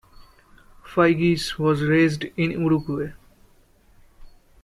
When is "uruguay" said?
2.49-3.11